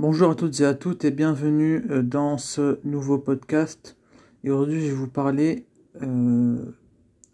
Bonjour 0.00 0.30
à 0.30 0.36
toutes 0.36 0.60
et 0.60 0.64
à 0.64 0.74
toutes 0.74 1.04
et 1.04 1.10
bienvenue 1.10 1.84
euh, 1.90 2.04
dans 2.04 2.38
ce 2.38 2.78
nouveau 2.84 3.18
podcast. 3.18 3.96
Et 4.44 4.50
aujourd'hui, 4.52 4.80
je 4.80 4.86
vais 4.86 4.92
vous 4.92 5.08
parler, 5.08 5.66
euh, 6.02 6.64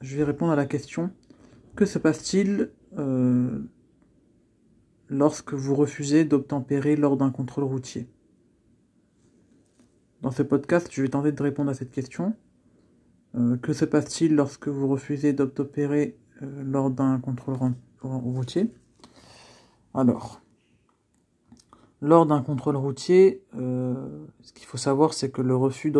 je 0.01 0.17
vais 0.17 0.25
répondre 0.25 0.51
à 0.51 0.57
la 0.57 0.65
question 0.65 1.11
que 1.77 1.85
se 1.85 1.99
passe-t-il 1.99 2.71
euh, 2.97 3.61
lorsque 5.11 5.53
vous 5.53 5.75
refusez 5.75 6.25
d'obtempérer 6.25 6.97
lors 6.97 7.19
d'un 7.19 7.31
contrôle 7.31 7.65
routier? 7.65 8.09
Dans 10.23 10.31
ce 10.31 10.43
podcast, 10.43 10.89
je 10.91 11.03
vais 11.03 11.09
tenter 11.09 11.33
de 11.33 11.43
répondre 11.43 11.71
à 11.71 11.75
cette 11.75 11.91
question. 11.91 12.35
que 13.61 13.75
se 13.75 13.85
passe-t-il 13.85 14.35
lorsque 14.35 14.69
vous 14.69 14.89
refusez 14.89 15.35
d'obtempérer 15.35 16.17
lors 16.41 16.89
d'un 16.89 17.21
contrôle 17.21 17.75
routier? 18.01 18.73
Alors, 19.93 20.41
lors 22.05 22.27
d'un 22.27 22.43
contrôle 22.43 22.77
routier, 22.77 23.43
euh, 23.57 23.95
ce 24.43 24.53
qu'il 24.53 24.67
faut 24.67 24.77
savoir, 24.77 25.15
c'est 25.15 25.31
que 25.31 25.41
le 25.41 25.57
refus 25.57 25.91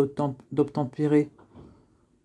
d'obtempérer, 0.51 1.31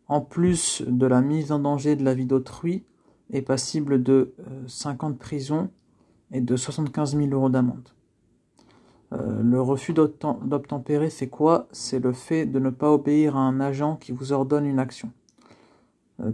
en 0.07 0.21
plus 0.21 0.83
de 0.87 1.07
la 1.07 1.23
mise 1.23 1.51
en 1.51 1.61
danger 1.61 1.97
de 1.97 2.05
la 2.05 2.13
vie 2.13 2.27
d'autrui, 2.27 2.85
est 3.33 3.41
passible 3.41 4.03
de 4.03 4.35
5 4.67 5.03
euh, 5.03 5.07
ans 5.07 5.11
de 5.11 5.17
prison 5.17 5.71
et 6.31 6.43
de 6.43 6.57
75 6.57 7.17
000 7.17 7.31
euros 7.31 7.49
d'amende. 7.49 7.89
Euh, 9.15 9.43
le 9.43 9.63
refus 9.63 9.95
d'obtempérer, 9.95 11.09
c'est 11.09 11.29
quoi? 11.29 11.67
C'est 11.73 12.01
le 12.01 12.13
fait 12.13 12.45
de 12.45 12.59
ne 12.59 12.69
pas 12.69 12.93
obéir 12.93 13.35
à 13.35 13.41
un 13.41 13.61
agent 13.61 13.97
qui 13.97 14.13
vous 14.13 14.33
ordonne 14.33 14.67
une 14.67 14.79
action. 14.79 15.11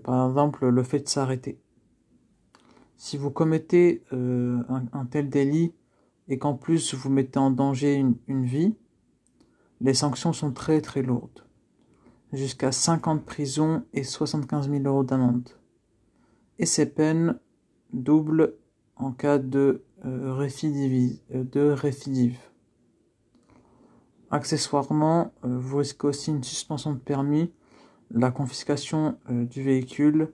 par 0.03 0.27
exemple, 0.29 0.67
le 0.67 0.83
fait 0.83 0.99
de 0.99 1.09
s'arrêter. 1.09 1.61
Si 2.97 3.17
vous 3.17 3.31
commettez 3.31 4.03
un 4.11 5.05
tel 5.09 5.29
délit 5.29 5.75
et 6.29 6.39
qu'en 6.39 6.55
plus 6.55 6.95
vous 6.95 7.11
mettez 7.11 7.39
en 7.39 7.51
danger 7.51 7.95
une, 7.95 8.45
vie, 8.45 8.75
les 9.81 9.95
sanctions 9.95 10.33
sont 10.33 10.53
très 10.53 10.81
très 10.81 11.03
lourdes. 11.03 11.45
Jusqu'à 12.33 12.73
5 12.73 13.07
ans 13.07 13.15
de 13.15 13.21
prison 13.21 13.85
et 13.93 14.03
75 14.03 14.69
000 14.69 14.83
euros 14.85 15.05
d'amende. 15.05 15.49
Et 16.59 16.67
ces 16.67 16.87
peines 16.87 17.39
doublent 17.93 18.55
en 18.97 19.13
cas 19.13 19.39
de, 19.39 19.85
euh, 20.05 20.35
euh, 20.35 21.45
de 21.45 21.71
récidive. 21.71 22.39
Accessoirement, 24.31 25.33
euh, 25.45 25.57
vous 25.59 25.79
risquez 25.79 26.07
aussi 26.07 26.31
une 26.31 26.43
suspension 26.43 26.93
de 26.93 26.99
permis, 26.99 27.53
la 28.11 28.31
confiscation 28.31 29.19
du 29.29 29.65
véhicule 29.65 30.33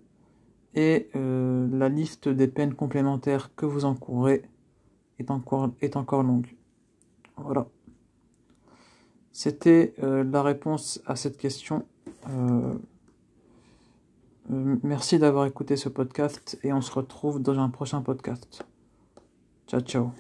et 0.75 1.09
la 1.15 1.89
liste 1.89 2.29
des 2.29 2.47
peines 2.47 2.75
complémentaires 2.75 3.55
que 3.57 3.65
vous 3.65 3.87
encourez 3.87 4.43
est 5.23 5.31
encore, 5.31 5.71
est 5.81 5.97
encore 5.97 6.23
longue. 6.23 6.55
Voilà. 7.37 7.67
C'était 9.33 9.95
euh, 10.03 10.25
la 10.25 10.43
réponse 10.43 11.01
à 11.07 11.17
cette 11.17 11.39
question. 11.39 11.87
Euh, 12.29 12.75
euh, 14.53 14.77
merci 14.83 15.19
d'avoir 15.19 15.47
écouté 15.47 15.77
ce 15.77 15.89
podcast 15.89 16.59
et 16.63 16.73
on 16.73 16.81
se 16.81 16.93
retrouve 16.93 17.41
dans 17.41 17.59
un 17.59 17.71
prochain 17.71 18.03
podcast. 18.03 18.65
Ciao 19.67 19.81
ciao. 19.81 20.11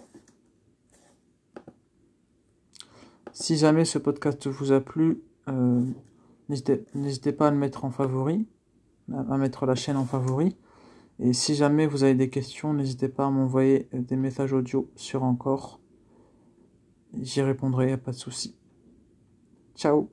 Si 3.32 3.56
jamais 3.56 3.84
ce 3.84 3.98
podcast 3.98 4.46
vous 4.46 4.72
a 4.72 4.80
plu, 4.80 5.22
n'hésitez 6.48 7.32
pas 7.32 7.48
à 7.48 7.50
le 7.50 7.56
mettre 7.56 7.84
en 7.84 7.90
favori, 7.90 8.46
à 9.12 9.36
mettre 9.36 9.66
la 9.66 9.74
chaîne 9.74 9.96
en 9.96 10.04
favori. 10.04 10.56
Et 11.18 11.32
si 11.32 11.54
jamais 11.54 11.86
vous 11.86 12.04
avez 12.04 12.14
des 12.14 12.30
questions, 12.30 12.72
n'hésitez 12.72 13.08
pas 13.08 13.26
à 13.26 13.30
m'envoyer 13.30 13.88
des 13.92 14.16
messages 14.16 14.52
audio 14.52 14.90
sur 14.96 15.22
encore. 15.22 15.80
J'y 17.20 17.42
répondrai, 17.42 17.96
pas 17.96 18.12
de 18.12 18.16
souci. 18.16 18.56
Ciao 19.76 20.10